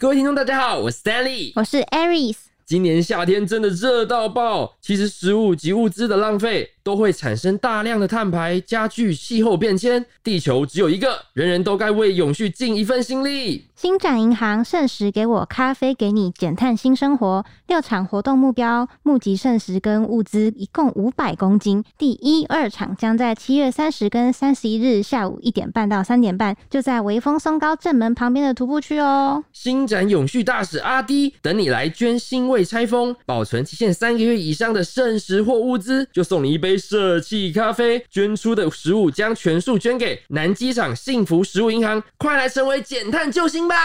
[0.00, 2.36] 各位听众，大家好，我是 Stanley，我是 Aries。
[2.64, 6.70] 今年夏天真的热到爆，其实食物及物资的浪费。
[6.82, 10.04] 都会产生大量的碳排，加剧气候变迁。
[10.22, 13.66] 地球只有一个，人人都该为永续尽一份心力。
[13.74, 21.82] 星展银行圣时给我咖啡给你，减碳新生活六场活动目标，募集圣时跟物资一共五百公斤。
[21.96, 29.42] 第一、二场将在七月三十跟三十一日下午一点半到三点半，就在微风松高正门旁边的徒步区哦。
[29.52, 36.69] 星展永续大使阿迪等你来捐，新未拆封、保存期限三个月以上的圣时或物资，就送你一杯。
[36.78, 43.76] 舍弃咖啡捐出的食物将全数捐给南机场幸福食物银行，快来成为减碳救星吧！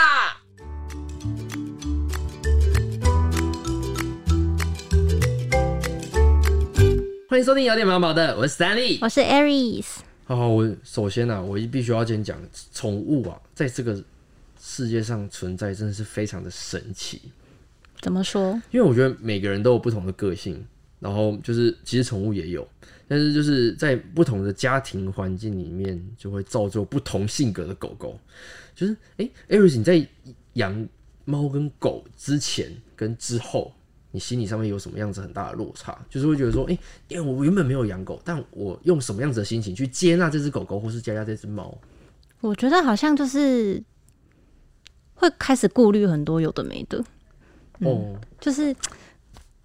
[7.28, 9.86] 欢迎收听有点毛毛的，我是 Stanley，我是 Aries。
[10.26, 12.38] 好，我首先呢，我必须要先讲
[12.74, 14.02] 宠物啊，在这个
[14.62, 17.22] 世界上存在真的是非常的神奇。
[18.00, 18.54] 怎么说？
[18.72, 20.66] 因为我觉得每个人都有不同的个性。
[21.06, 22.68] 然后就是，其实宠物也有，
[23.08, 28.20] 但是就是在不同的家庭环境里面，就会造就不同性格的狗狗。
[28.74, 30.04] 就是，哎，艾瑞斯，你在
[30.54, 30.90] 养
[31.24, 33.72] 猫跟狗之前跟之后，
[34.10, 35.96] 你心理上面有什么样子很大的落差？
[36.10, 36.76] 就是会觉得说，哎，
[37.08, 41.78] 因为我原本没有养狗，但我用什么样子的心情去接纳这只狗狗，或是接纳这只猫？
[42.42, 43.84] 我觉得好像就是
[45.14, 47.06] 会开始顾虑很多有的没的。
[47.82, 48.76] 哦，就是。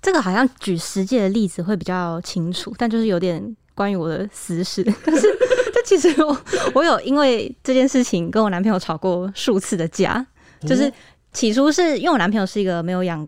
[0.03, 4.83] 这个好像举实际的例子会比较清楚，但就是有点关于我的私事。
[5.05, 5.27] 但是，
[5.73, 6.37] 这其实我
[6.75, 10.27] 我有因为这件事情跟我男朋友吵过数次的架。
[10.67, 10.93] 就是
[11.33, 13.27] 起初是因为我男朋友是一个没有养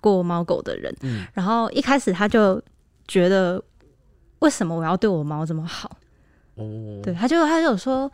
[0.00, 0.94] 过猫狗的人，
[1.34, 2.62] 然后一开始他就
[3.06, 3.62] 觉得
[4.38, 5.94] 为什么我要对我猫这么好？
[6.54, 6.64] 哦，
[7.02, 8.10] 对，他就他就有说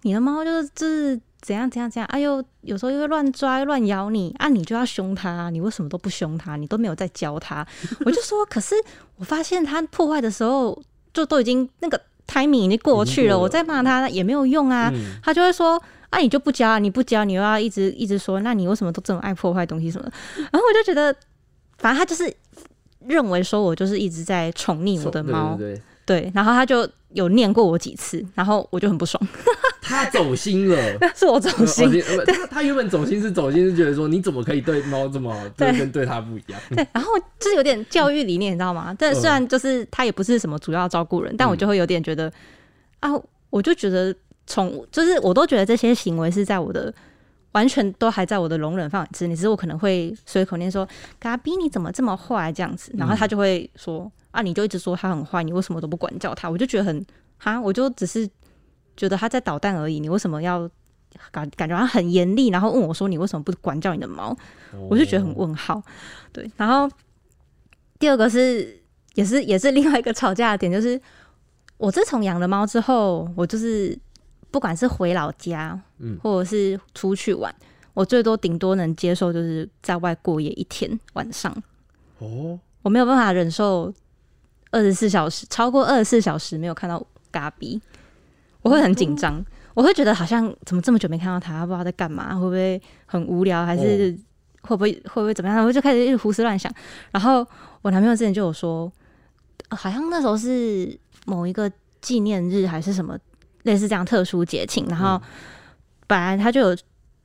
[0.00, 1.20] 你的猫就是就是。
[1.42, 2.06] 怎样怎样怎样？
[2.08, 4.48] 哎呦，有时候又会乱抓乱咬你啊！
[4.48, 6.56] 你就要凶它，你为什么都不凶他？
[6.56, 7.66] 你都没有在教他。
[8.04, 8.74] 我就说，可是
[9.16, 10.80] 我发现他破坏的时候，
[11.12, 14.92] 就都已经那个 timing 已经过去了，我再骂他也没有用啊。
[15.22, 15.80] 他就会说，
[16.10, 20.10] 啊，你就不教，你不教，你又要一直一直说，那你为什么都这么爱破坏东西什么？
[20.36, 21.14] 然后我就觉得，
[21.78, 22.34] 反正他就是
[23.06, 25.56] 认为说我就是一直在宠溺我的猫。
[26.04, 29.20] 对，然后他就有念过我几次，然后我就很不爽。
[29.86, 30.76] 他走心了，
[31.14, 32.02] 是我走心。
[32.26, 36.60] 他他原本走心是走心是觉得说你怎么可以对猫这么好，对跟对他不一样。
[36.70, 38.94] 对，然后就是有点教育理念，你知道吗？
[38.98, 42.32] 但虽然就是他也不是什么主要照顾人，但我就会有点觉得
[43.00, 43.10] 啊，
[43.50, 44.14] 我就觉得
[44.46, 46.92] 宠物就是我都觉得这些行为是在我的
[47.52, 50.86] 完全都还在我的容忍范围之内，只是我可能会随口念说
[51.18, 54.10] 嘎比你怎么这么坏这样子，然后他就会说。
[54.32, 54.42] 啊！
[54.42, 56.50] 你就一直说他很坏，你为什么都不管教他？
[56.50, 57.06] 我就觉得很
[57.38, 58.28] 哈，我就只是
[58.96, 60.00] 觉得他在捣蛋而已。
[60.00, 60.68] 你为什么要
[61.30, 62.48] 感感觉他很严厉？
[62.48, 64.36] 然后问我说：“你为什么不管教你的猫？”
[64.88, 65.82] 我就觉得很问号。
[66.32, 66.90] 对，然后
[67.98, 68.82] 第二个是
[69.14, 71.00] 也是也是另外一个吵架的点，就是
[71.76, 73.98] 我自从养了猫之后，我就是
[74.50, 77.54] 不管是回老家，嗯，或者是出去玩，
[77.94, 81.50] 我最多顶多能接受就是在外过夜一天晚上。
[82.18, 83.92] 哦，我没有办法忍受。
[84.72, 87.80] 二十四小时超过二十四小时没有看到嘎比，
[88.66, 89.40] 我会很紧张，
[89.74, 94.12] 我会觉得好像怎么这么久没看到他，不知道在干嘛，会不会很无聊，还是
[94.62, 95.64] 会不会会不会怎么样？
[95.64, 96.72] 我就开始一直胡思乱想。
[97.12, 97.46] 然后
[97.82, 98.90] 我男朋友之前就有说，
[99.68, 103.16] 好像那时候是某一个纪念日还是什么
[103.62, 105.22] 类似这样特殊节庆，然后
[106.08, 106.76] 本来他就有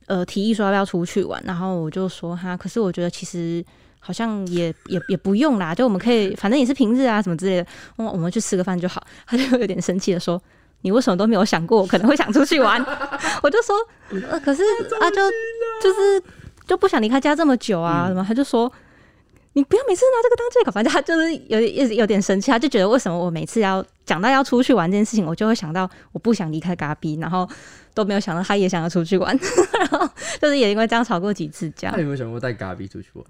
[0.06, 3.64] 呃提议说要不要出去玩，然后我就说哈，可是我觉得其实。
[4.04, 9.00] 好像也也也不用啦，就我们可以，反正也是平日啊，什么之类的，我我们去吃个饭就好。
[9.24, 10.42] 他就有点生气的说
[10.82, 12.84] ：“你为什么都没有想过我可能会想出去玩？”
[13.42, 13.74] 我就说
[14.30, 14.62] ：“呃，可是
[15.00, 15.16] 啊，就
[15.82, 16.22] 就是
[16.66, 18.70] 就不想离开家这么久啊，什么？”他就说
[19.54, 27.48] ：“你不要每次拿这个当借口。”反正他就是有有有点生气，他就觉得为什么我每次要讲到要出去玩这件事情，我就会想到我不想离开嘎比，然后
[27.94, 29.36] 都没有想到他也想要出去玩，
[29.78, 30.08] 然后
[30.40, 31.90] 就是也因为这样吵过几次架。
[31.90, 33.24] 那有没有想过带嘎比出去玩？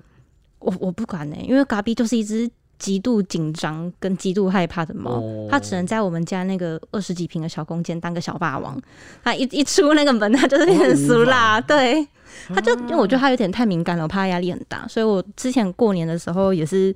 [0.60, 2.48] 我我不管呢，因为嘎比就是一只
[2.82, 8.76] 极度紧张跟极度害怕的猫，它只能在我们家那个二十几平的小空间当个小霸王。
[9.22, 11.60] 它一 一出那个门，它就是变成俗啦。
[11.60, 12.04] 对，
[12.48, 16.92] 它就因为我觉得它有点太敏感了，我怕它压力很大，所以我之前过年的时候也是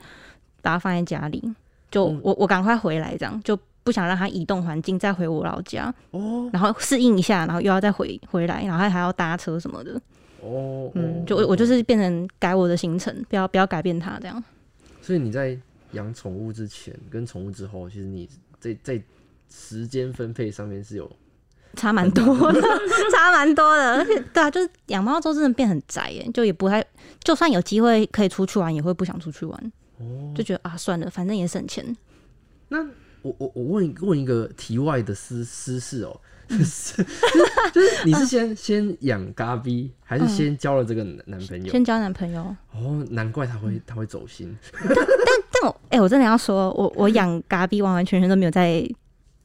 [0.61, 1.41] 把它放在家里，
[1.89, 9.93] 就我我赶快回来，这样就不想让它移动环境，再回我老家哦，然后适应一下，然后又要再回回来，然后还要搭车什么的。
[10.43, 14.43] 哦，嗯，就我我就是变成改我的行程，不要不要改变它这样。
[15.00, 15.56] 所以你在
[15.93, 18.29] 养宠物之前跟宠物之后，其实你
[18.59, 19.03] 在在
[19.49, 21.11] 时间分配上面是有
[21.75, 22.61] 差蛮多的，
[23.12, 23.97] 差蛮多的。
[23.97, 26.85] 而且对啊，就是养猫之后真的变很宅耶，就也不太，
[27.23, 29.73] 就算有机会可以出去玩，也会不想出去玩。
[29.99, 31.97] 哦，就觉得啊，算了，反正也省钱。
[32.69, 32.82] 那
[33.23, 36.21] 我我我问问一个题外的私私事哦，就
[36.64, 37.02] 是
[37.72, 41.70] 就是你是先先养嘎逼，还是先交了这个男朋友？
[41.70, 42.43] 先交男朋友。
[42.72, 44.56] 哦，难怪他会他会走心。
[44.72, 45.06] 但但
[45.52, 48.88] 但我哎，我真的要说，我我养嘎逼完完全全都没有在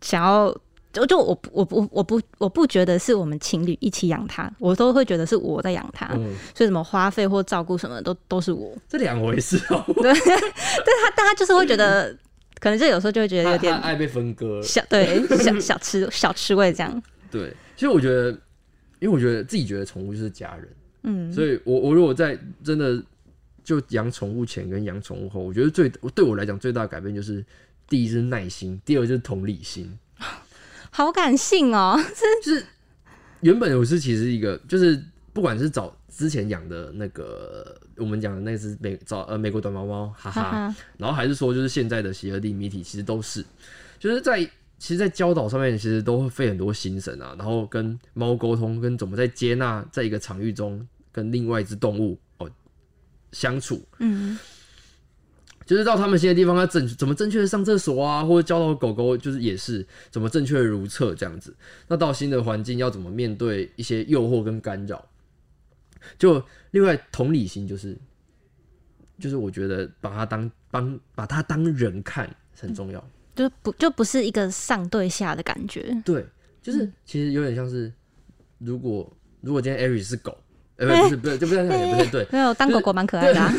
[0.02, 0.56] 想要。
[0.94, 6.06] 就就我我不我不我不觉得是我们情侣一起养它，我都会觉得是我在养它，
[6.54, 8.76] 所以什么花费或照顾什么都都是我。
[8.90, 9.82] 这两回事哦。
[9.88, 12.14] 对， 但他但他就是会觉得，
[12.62, 17.04] 可能就有时候就会觉得有点爱被分割，小对小 小吃小吃味这样。
[17.32, 18.30] 对，其实我觉得，
[19.00, 20.68] 因为我觉得自己觉得宠物就是家人，
[21.04, 23.04] 嗯，所以我我如果在真的
[23.64, 27.44] 就养宠物前跟养宠物后，我觉得最对我来讲最大的改变就是，
[27.90, 29.98] 第一是耐心，第二就是同理心。
[30.92, 32.00] 好感性哦，
[32.44, 32.64] 就是
[33.40, 35.02] 原本我是其实一个，就是
[35.34, 43.46] 不管是找之前养的那个，我们讲的那只美找呃美国短毛猫，哈哈，然后还是说就是现在的喜乐蒂米体，其实都是
[44.00, 44.44] 就是在
[44.78, 52.50] 其实，在教导上面其实都会费很多心神啊，然后跟猫沟通，跟怎么在接纳在一个场域中跟另外一只动物哦
[53.32, 54.38] 相处，嗯。
[55.64, 61.56] 就是到他们新的地方要正怎么正确的上厕所啊，或者教导狗狗就是也是怎么正确的如厕这样子。
[61.88, 65.08] 那到新的环境要怎么面对一些诱惑跟干扰？
[66.18, 67.98] 就另外同理心就是
[69.20, 73.04] 就是我觉得把它当帮把它当人看很重要，
[73.36, 75.96] 就不就不是一个上对下的感觉。
[76.06, 76.26] 对，
[76.62, 77.92] 就是其实有点像是
[78.60, 79.12] 如果
[79.42, 80.38] 如果今天艾瑞是狗。
[80.78, 82.26] 呃不是不是，就不是这样也不是对。
[82.34, 83.38] 没有当狗狗蛮可爱的。
[83.40, 83.52] 啊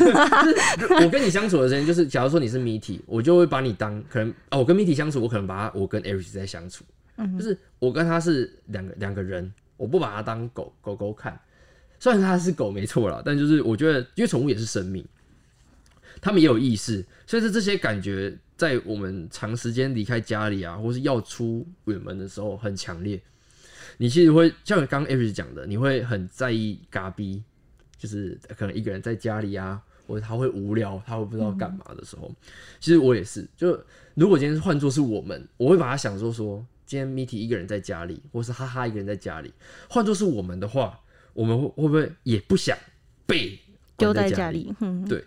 [1.05, 6.83] 我跟你相处的时间，就是假如说你是米体，我就会把你当可能哦，我跟米体相处，我可能把他我跟 Eric 在相处，
[7.15, 11.39] 嗯就是我跟他是两个两个人，我不把他当狗狗狗看。
[12.03, 15.05] 虽然它是狗没错啦，但就是我觉得，因为宠物也是生命，
[16.19, 23.21] 他们也有意识，所以是这些感觉在我们长时间离开家里啊，或是要出远门的时候很强烈。
[23.95, 27.41] 你其实会像刚刚 Avis 讲的，你会很在意嘎逼，
[27.97, 32.29] 就是可能一个人在家里啊，或者他会无聊，他会不知道干嘛的时候，
[32.81, 33.47] 其实我也是。
[33.55, 33.81] 就
[34.13, 39.53] 如果今天换作是我们，我会把他想说说，今天 Mitty 一个人在家里，或是哈哈一个人在家里，
[39.89, 40.99] 换作是我们的话，
[41.33, 42.77] 我们会会不会也不想
[43.25, 43.59] 被
[43.97, 44.73] 丢在家里？
[45.07, 45.23] 对，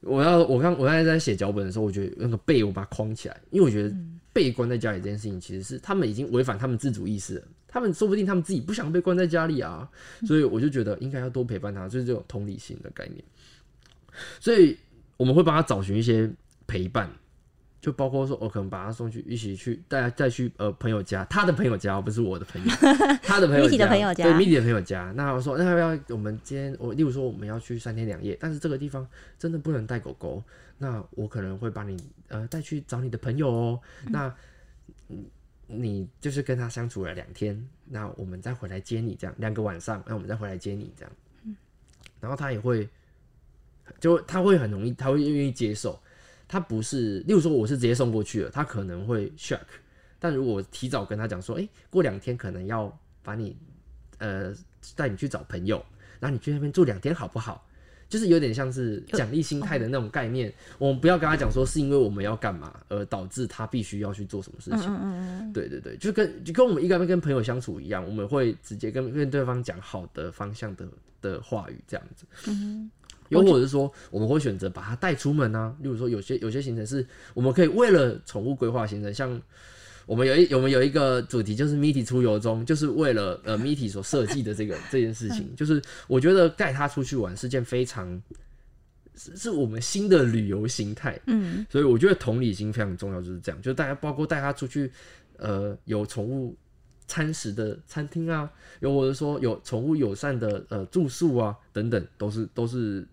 [0.00, 3.94] 我要我刚我刚才在写脚本的时候，我觉得那个被我把它框起来，因为我觉得
[4.32, 7.44] 被关在家里这件事情，其实是他们已经违反他们自主意识了。
[7.68, 9.86] 他们说不定他们自己不想被关在家里啊，
[10.24, 13.22] 所以我就觉得应该要多陪伴他，就是这种同理心的概念。
[14.40, 14.76] 所以
[15.18, 16.30] 我们会帮他找寻一些
[16.66, 17.10] 陪伴，
[17.80, 22.70] 就包括说，我可能把他送去一起去，大家再去呃朋友家，他的朋友家，不是我的朋友，
[23.22, 25.12] 他的朋友家，对，米迪的朋友家。
[25.16, 29.06] 那我说，那要不要我们今天我，例如说我们要去三天两夜，但是这个地方
[29.38, 30.42] 真的不能带狗狗，
[30.78, 31.96] 那我可能会把你
[32.28, 33.80] 呃带去找你的朋友哦。
[34.08, 34.34] 那
[35.08, 35.24] 嗯。
[35.68, 41.12] 你就是跟他相处了两天，那我们再回来接你，这样两个晚上，那我们再回来接你，这样，
[42.20, 42.88] 然后他也会，
[43.98, 46.00] 就他会很容易，他会愿意接受。
[46.48, 49.60] 他不是，例如说我是直接送过去了，他可能会 shock。
[50.18, 53.56] 但如果提早跟他讲说，哎，过两天可能要把你，
[54.18, 54.54] 呃，
[54.94, 55.84] 带你去找朋友，
[56.20, 57.66] 然后你去那边住两天，好不好？
[58.08, 65.52] 就是有点像是奖励心态的那种概念，我们不要跟他讲说是因为我们要干嘛而导致他必须要去做什么事情。
[65.52, 70.86] 对对对，就跟就跟我们一般跟朋友相处一样，我们会直接跟跟对方讲好的方向的
[71.20, 72.24] 的话语这样子。
[72.46, 72.88] 嗯，
[73.28, 79.40] 又或者是说我们会选择把它带出门啊，例如说有些有些行程是我们可以为了宠物规划行程，像。
[80.06, 88.22] 我们有一我们有一个主题，就是 Mitty 出游中，就是为了呃 Mitty 所设计的这个这件事情，就是我觉得带它出去玩是件非常
[89.16, 94.88] 是是我们新的旅游形态，嗯，所以我觉得同理心非常重要，就是这样，就是大家包括带他出去，
[95.38, 96.56] 呃，有宠物
[97.08, 103.04] 餐食的餐厅啊，又或者说有宠物友善的呃住宿啊等等，都是都是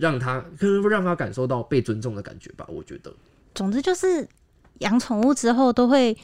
[0.00, 3.12] 让他可能让他感受到被尊重的感觉吧，我觉得，
[3.54, 4.26] 总之就是。
[4.80, 6.16] 养宠物之后，都会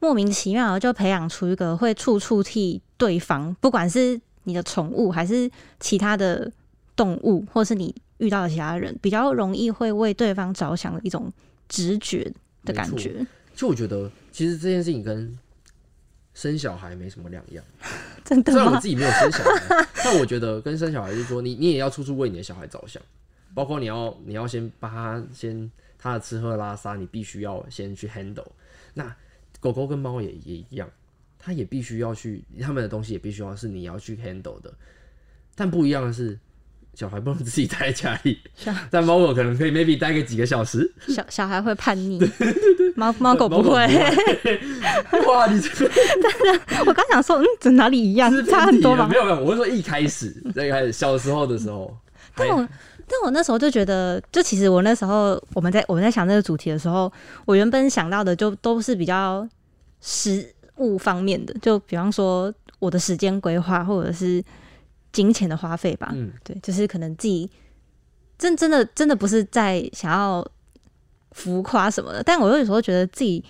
[0.00, 6.50] 莫名其妙就培养出一个会处处替对方，不管是你的宠物还是其他的
[6.96, 11.30] 动物，或是你遇到的其他人，比较容易会为对方着想的一种
[11.68, 12.32] 直觉
[12.64, 13.26] 的感觉。
[13.54, 15.38] 就我觉得，其实这件事情跟
[16.32, 17.62] 生小孩没什么两样。
[18.24, 23.02] 真的，虽然我自己没有生小孩， 但我觉得跟生小孩是说，你你也要处处为你的小孩着想，
[23.58, 25.68] 包括你要你要先把它先。
[26.00, 28.46] 它的吃喝拉撒，你必须要先去 handle。
[28.94, 29.12] 那
[29.58, 30.88] 狗狗跟猫也也一样，
[31.40, 34.72] 它也必须要去，它们的东西也必须要是你要去 handle 的。
[35.56, 36.38] 但不一样的是，
[36.94, 38.38] 小孩不能自己待在家里，
[38.92, 40.88] 但猫狗可能可以 maybe 待个几个小时。
[41.08, 42.20] 小小孩会叛逆，
[42.94, 43.70] 猫猫狗不会。
[45.26, 45.90] 哇，你这个
[46.86, 48.30] 我刚想说，嗯，这哪里一样？
[48.46, 49.08] 差很多吗？
[49.10, 51.92] 没有没有，我是说一开始，一开始小时候的时候。
[52.36, 52.68] 但我
[53.08, 57.10] 但我那时候就觉得，就其实我那时候我们在我们在想这个主题的时候，
[57.44, 59.48] 我原本想到的就都是比较
[60.00, 64.44] 实物方面的，就比方说我的时间规划，或者是。
[65.10, 67.50] 金钱的花费吧，嗯，对，就是可能自己
[68.36, 70.46] 真真的真的不是在想要
[71.32, 73.42] 浮夸什么的，但我有时候觉得自己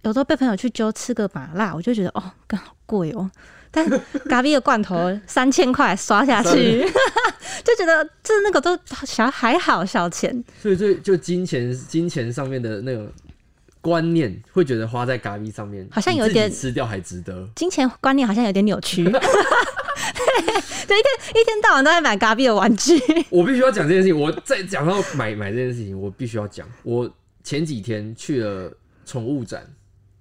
[0.00, 3.30] 有时候被朋友去揪吃个麻辣，我就觉得哦，刚好贵哦，
[3.74, 3.84] 但
[4.28, 6.86] 咖啡的罐头 三千块刷下去，
[7.64, 13.10] 就觉得这那个都小还好小钱，所以就就金钱金钱上面的那种
[13.80, 19.04] 观念，会觉得花在咖啡上面好像有点吃掉还值得，金钱观念好像有点扭曲。
[20.86, 23.00] 对，一天一天到晚都在买咖喱的玩具。
[23.30, 24.20] 我必须要讲这件事情。
[24.20, 26.68] 我在讲到买买这件事情，我必须要讲。
[26.82, 27.10] 我
[27.42, 28.70] 前几天去了
[29.06, 29.64] 宠物展。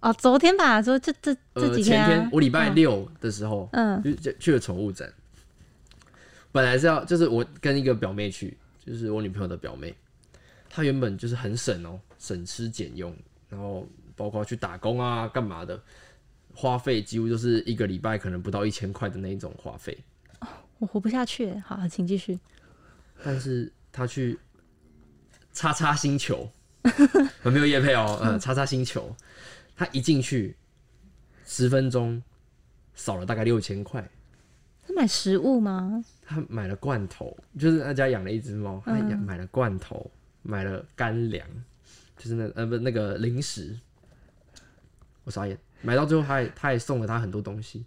[0.02, 2.06] 哦，昨天吧，说这这这几天。
[2.06, 5.12] 前天我礼拜六的时候，嗯，就去了宠物展。
[6.52, 9.96] 本来是要，就是我跟一个表妹去，就是我女朋友的表妹。
[10.70, 13.16] 她原本就是很省哦，省吃俭用，
[13.50, 15.82] 然后包括去打工啊，干嘛的。
[16.54, 19.98] 花费几乎就是一个礼拜可能不到一千块的那一种花费，
[20.80, 21.54] 我活不下去。
[21.60, 22.38] 好，请继续。
[23.24, 24.38] 但是她去
[25.54, 26.52] 叉叉星球，
[27.44, 29.16] 没有叶配哦，嗯，叉叉星球，
[29.76, 30.56] 他一进去
[31.46, 32.22] 十分钟
[32.94, 34.08] 少了大概六千块。
[34.86, 36.04] 他买食物吗？
[36.22, 40.10] 他买了罐头，就是他家养了一只猫，他买了罐头，
[40.42, 41.48] 买了干粮，
[42.18, 43.78] 就是那呃不那个零食。
[45.24, 45.58] 我傻眼。
[45.84, 47.84] 买到最后，他还他还送了他很多东西，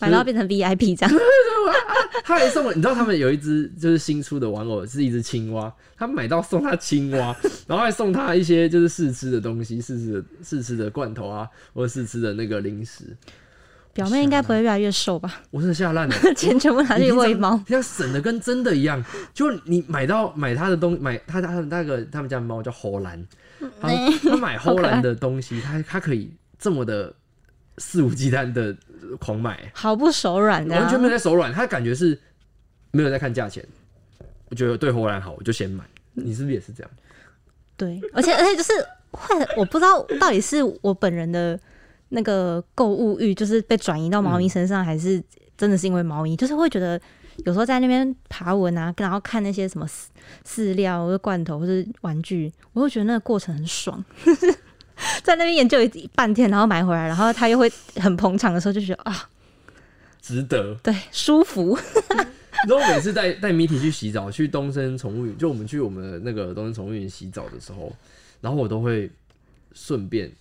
[0.00, 1.14] 买到变成 VIP 这样。
[2.24, 5.72] 他还送了，你知道他们有一只就是新出的玩偶，是一只青蛙。
[5.96, 7.34] 他买到送他青蛙，
[7.66, 13.16] 然后还送他一些就是试吃的东西，试吃的试吃的罐头啊，或者试吃的那个零食。
[13.92, 15.40] 表妹应该不会越来越瘦吧？
[15.50, 19.02] 我真的吓烂了， 钱全部拿去喂猫，要省的跟真的一样。
[19.32, 23.26] 就你买到买他的东，买他他那个他们家猫叫荷兰，
[23.80, 23.88] 他
[24.22, 26.30] 他买荷兰的东西，他他可以。
[26.58, 27.14] 这么的
[27.78, 28.76] 肆无忌惮的
[29.18, 31.52] 狂买，毫不手软的，完全没有在手软。
[31.52, 32.18] 他感觉是
[32.90, 33.64] 没有在看价钱，
[34.48, 35.84] 我觉得对荷兰好，我就先买。
[36.14, 36.90] 你是不是也是这样？
[37.76, 38.72] 对，而且而且就是
[39.10, 41.58] 会，我不知道到底是我本人的
[42.08, 45.22] 那个购物欲，就是被转移到猫咪身上，还是
[45.58, 46.98] 真的是因为猫咪，就是会觉得
[47.44, 49.86] 有时候在那边爬文啊，然后看那些什么
[50.46, 54.02] 饲料或者罐头或者玩具，我会觉得那个过程很爽。
[55.22, 59.28] 在那边研究一半天，然后买回来，然后他又会很捧场的时候，就觉得啊，
[60.20, 61.78] 值得，对，舒服。
[62.66, 67.94] 然后每次带带米体去洗澡，去东森宠物园，就我们去我们那个东森宠物园洗澡的时候，
[68.40, 69.10] 然后我都会
[69.74, 70.32] 顺便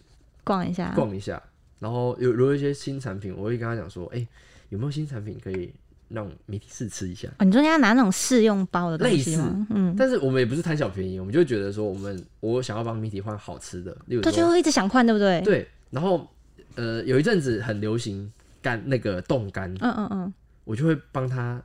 [0.44, 1.42] 逛一下，逛一下。
[1.80, 4.26] 然后有有一些新产品，我会跟他讲说，哎，
[4.70, 5.72] 有没有新产品可以？
[6.10, 7.28] 让媒体试吃一下。
[7.40, 9.68] 你说人家拿那种试用包的东西吗？
[9.72, 15.42] 嗯，但是我们也不是贪小便宜，我们就觉得说，我们我想要帮媒体换好吃的，例如他就会一直想换，对不对？
[15.42, 15.68] 对。
[15.90, 16.28] 然后
[16.76, 18.32] 呃，有一阵子很流行
[18.62, 20.34] 干那个冻干，嗯嗯嗯，
[20.64, 21.62] 我就会帮他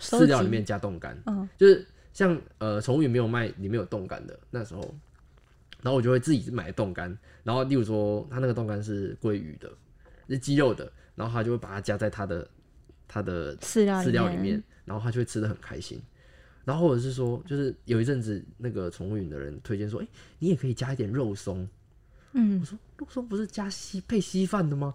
[0.00, 4.80] 饲料里面加冻干，嗯，就是像呃宠物园没有卖里面有冻干的那时候，
[5.82, 9.70] 然后我就会自己买冻干，然后例如说他那个冻干是鲑鱼的，
[10.28, 12.46] 是鸡肉的，然后他就会把它加在他的。
[13.08, 16.00] 他的饲料饲料里面，然后它就会吃的很开心。
[16.64, 20.06] 然后或者是说，就是有一阵子那个宠物园的人推荐说，哎，
[20.38, 21.66] 你也可以加一点肉松。
[22.32, 24.92] 嗯，我说肉松不是加稀配稀饭的吗？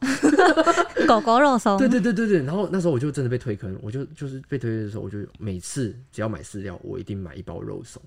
[1.07, 1.75] 狗狗肉松。
[1.79, 2.43] 对对对对对。
[2.43, 7.99] 然后那时候我就真的被推坑，我就就是被推的时候，我就每次只要买饲料，我一定买一包肉松。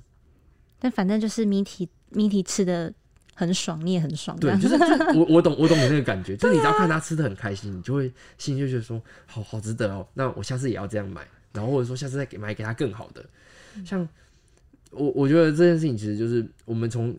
[0.79, 2.95] 但反正就是谜题谜题吃的。
[3.37, 4.37] 很爽，你也很爽。
[4.40, 4.75] 对，就是
[5.14, 10.09] 我我懂我懂你那个感觉，就是你只要看他吃的很开心，你就会心里就觉得说，好好值得哦。
[10.14, 13.25] 那我下次也要这样买，然后或者说下次再给买给他更好的。
[13.85, 14.09] 像
[14.90, 17.14] 我我觉得这件事情其实就是我们从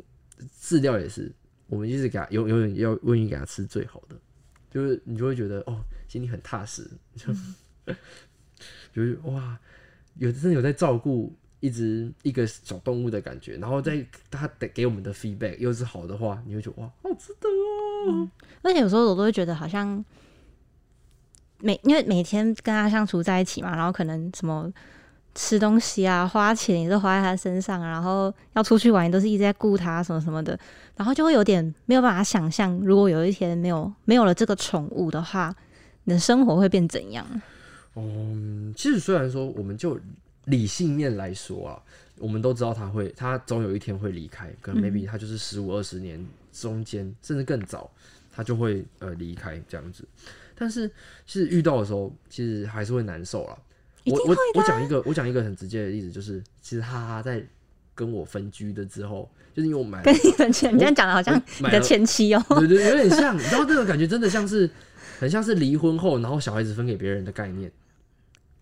[0.59, 1.31] 饲料也是，
[1.67, 4.15] 我们一直给他永永远要愿意给他吃最好的，
[4.71, 7.31] 就是你就会觉得哦，心里很踏实，就
[8.91, 9.55] 就是哇，
[10.15, 11.31] 有真的有在照顾。
[11.59, 18.29] 一直一个小动物的感觉，然后再他得给我们的 feedback 又是好的话，你会觉得哇，好值得哦。
[18.61, 20.03] 而且有时候我都会觉得好像
[21.59, 24.71] 每因为每天跟他相处在一起嘛，然后可能什么
[25.33, 30.57] 吃东西啊，花钱也是花在他身上，然后要出去玩也都是一直在顾他什么什么的，
[30.95, 35.55] 然后就会有点没有办法想象，如果有一天没有没有了这个宠物的话，
[36.03, 37.25] 你的生活会变怎样？
[37.95, 39.99] 嗯，其实虽然说我们就
[40.47, 41.81] 理性面来说啊，
[42.17, 47.89] 我们都知道他会，他总有一天会离开，可能 maybe 他就是十五二十年中间，甚至更早，
[48.31, 50.03] 他就会呃离开这样子。
[50.55, 50.89] 但是
[51.25, 53.57] 其实遇到的时候，其实还是会难受啦。
[54.05, 57.45] 我我我讲一个，我讲一个很直接的例子，就是其实哈哈在
[57.93, 64.69] 跟我分居的之后，就是因为我买跟你分居，你这样讲的好像你的前妻哦、对对，有点像，你知道这个感觉真的像是
[65.19, 67.69] 很像是离婚后，然后小孩子分给别人的概念。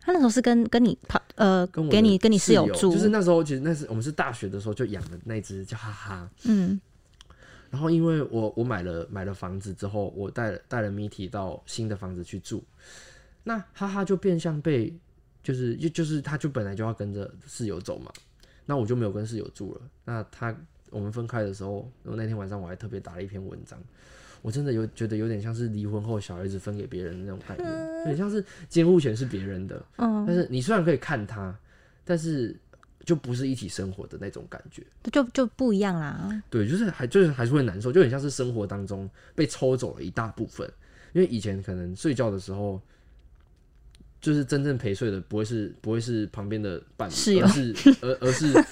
[0.02, 6.30] 他那时候是跟跟你跑呃，跟我给你跟你室友住，就是那时候其实那是我们是大学的时候就养的那只叫哈哈。
[6.46, 6.80] 嗯
[7.72, 12.64] 然后因为我我买了买了房子之后，我带了带了 Mitty 到新的房子去住，
[13.44, 14.96] 那哈哈就变相被
[15.44, 18.14] 就是就就是他就本来就要跟着室友走嘛，
[18.66, 19.82] 那我就没有跟室友住了。
[20.06, 20.56] 那他
[20.90, 23.78] 我们分开的时候，然后那天晚上我还特别打了一篇文章，
[24.46, 27.68] 我真的有觉得有点像是离婚后小孩子分给别人的那种概念，
[28.02, 31.58] 有点像是监护权是别人的，嗯，但是你虽然可以看他，
[32.04, 32.56] 但是
[33.04, 34.84] 就不是一起生活的那种感觉。
[35.12, 36.30] 就就不一样啦。
[36.52, 40.72] 对，就是还就是还是会难受，就很像是生活当中被抽走了一大部分。
[41.14, 42.80] 因为以前可能睡觉的时候，
[44.22, 48.66] 就是真正陪睡的不会是不会是旁边的伴侣，而是而而是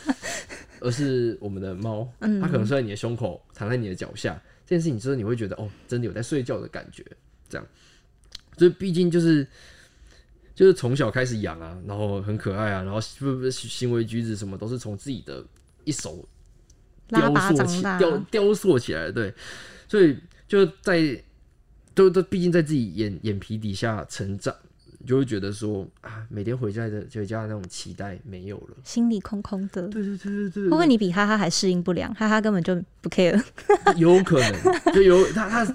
[0.82, 4.40] 而是我们的猫，嗯它可能睡在你的胸口，躺在你的脚下。
[4.66, 7.06] 这件事情之后，你会觉得哦，真的有在睡觉的感觉，
[7.50, 7.68] 这样。
[8.58, 9.48] 所以毕竟就是
[10.56, 15.44] 就是从小开始养啊，然后很可爱啊，然后不不行为举止什么都是从自己的
[15.84, 16.28] 一手
[17.08, 19.34] 雕塑起，雕雕塑起来的，对，
[19.88, 20.18] 所以
[20.48, 21.22] 就在
[21.94, 24.56] 都都毕竟在自己眼眼皮底下成长，
[25.06, 28.78] 你就会觉得说啊，每天回家的回家的那种期待没有了。
[28.86, 29.82] 心里空空的。
[29.90, 32.14] 对对对对对会不会你比哈哈还适应不良？
[32.14, 33.38] 哈哈根本就不 care。
[33.98, 35.66] 有可能就有他他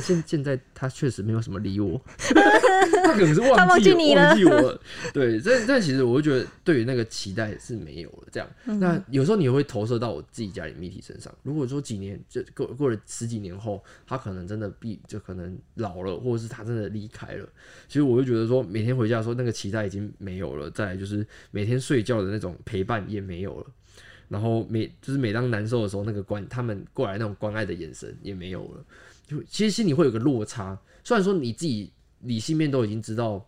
[0.00, 2.00] 现现在他确实没有什么理我，
[3.02, 4.80] 他可能是他忘忘记记你了忘记我了。
[5.12, 8.28] 对，但但其实我会觉得对于那个期待是没有了。
[8.30, 11.32] 这样，嗯那有时候你会投射到我自己家里谜体身上。
[11.42, 17.48] 如果说几年就过过了十几年后，他可能真的毕就可能老了，或者是他真的离开了，
[17.88, 20.70] 其实我就觉得说每天回家的时候那个期待已经没有了。
[20.70, 23.66] 再来就是每天睡觉的那种陪伴也没有了。
[24.28, 28.84] 然后每就是每当难受的时候，那个关他们过来那种关爱的眼神也没有了，
[29.24, 30.76] 就其实心里会有个落差。
[31.04, 33.44] 虽然说你自己理性面都已经知道，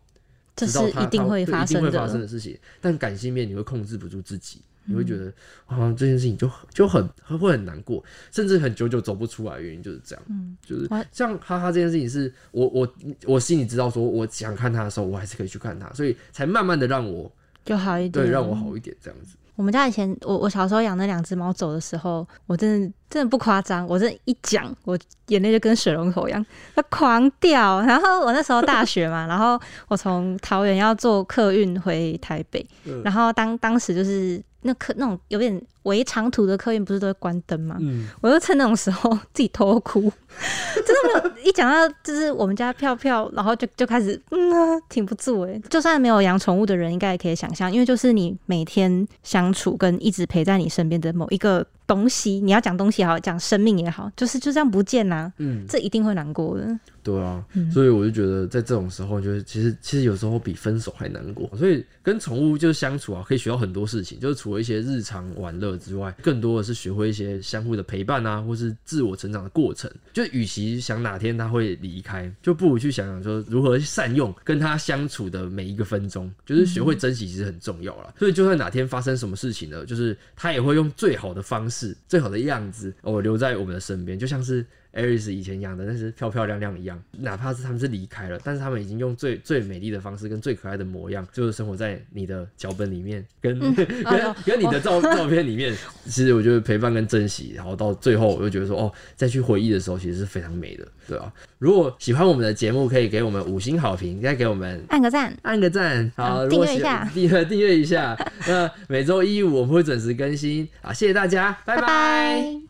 [0.56, 2.22] 这知道它是一定它会发生对一定会发生的。
[2.22, 5.32] 的事情，但感性面你会控制不住自己，你会觉得
[5.66, 7.06] 好像这件事情就就很
[7.38, 10.24] 会很难过，甚至很久久走不出来，原因就是这样。
[10.28, 17.30] 嗯，就是我像哈哈这件事情是，我我我心里知道说，我想看他的时候，我还是可以去看他，所以才慢慢的让我
[17.64, 19.36] 就好一点，对让我好一点这样子。
[19.58, 27.82] 我们家以前，我我小时候养那两只猫走的时候，我真的真的不夸张，我真的一讲，我眼泪就跟水龙头一样，它狂掉。
[27.82, 37.76] 然后我那时候大学嘛， 然后我从桃园要坐客运回台北，嗯然后当当时就是那客那种有点围长途的客运，不是都会关灯吗？
[37.80, 40.00] 嗯，我就趁那种时候自己偷偷哭，
[40.84, 56.78] 真的没有一讲到就是我们家票票，然后就就开始嗯啊，挺不住哎、就算没有养宠物的人，应该也可以想象，因为就是你每天相处跟一直陪在你身边的某一个东西，你要讲东西也好，讲生命也好，就是就这样不见呐、嗯，这一定会难过的。
[57.02, 61.50] 对啊，嗯所以我就觉得在这种时候，就是其实其实有时候比分手还难过。
[61.56, 69.90] 所以跟宠物就是相处啊，可以学到很多事情，就是除了一些日常玩乐之外，更多的是学会一些相互的陪伴啊，或是自我成长的过程。
[70.12, 78.12] 就与其想哪天他会离开，就不如去想想说如何善用跟他相处的每一个分钟，就是学会珍惜，其实很重要啦。
[78.18, 84.64] 所以就算哪天发生什么事情呢，就是他也会用最好的方式、最好的样子，我，留在我们的身边，就像是。
[84.94, 95.74] Aris 以前养的那只漂漂亮亮一样，哪怕是他们是离开了，但是他们已经用最最美丽的方式跟最可爱的模样，就是生活在你的脚本里面，跟、 跟哎跟你的照 照片里面。
[96.06, 107.04] 其实我觉得陪伴跟珍惜，然后到最后我就觉得说，哦，再去回忆的时候，其实是非常美的，对吧、如果喜欢我们的节目，可以给我们五星好评，再给我们按个赞，按个赞，好，订阅一下。
[107.14, 108.16] 订阅订阅一下。
[108.46, 111.76] 那每周一五我们会准时更新，好，谢谢大家，拜。
[111.76, 112.67] 拜拜